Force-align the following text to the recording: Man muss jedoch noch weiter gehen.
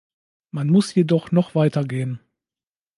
Man 0.49 0.67
muss 0.67 0.95
jedoch 0.95 1.31
noch 1.31 1.53
weiter 1.53 1.83
gehen. 1.85 2.19